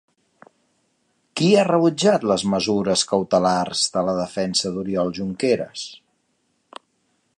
[1.41, 5.85] Qui ha rebutjat les mesures cautelars de la defensa d'Oriol Junqueras?